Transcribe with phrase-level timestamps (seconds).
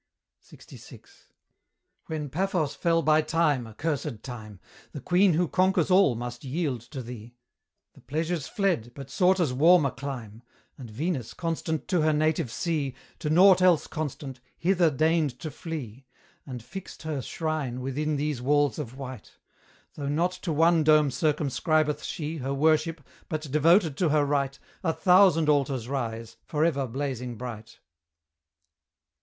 [0.43, 0.99] LXVI.
[2.07, 4.59] When Paphos fell by Time accursed Time!
[4.93, 7.35] The Queen who conquers all must yield to thee
[7.93, 10.41] The Pleasures fled, but sought as warm a clime;
[10.75, 16.07] And Venus, constant to her native sea, To nought else constant, hither deigned to flee,
[16.47, 19.33] And fixed her shrine within these walls of white;
[19.93, 24.93] Though not to one dome circumscribeth she Her worship, but, devoted to her rite, A
[24.93, 27.77] thousand altars rise, for ever blazing bright.